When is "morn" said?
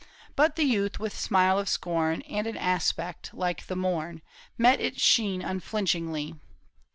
3.75-4.23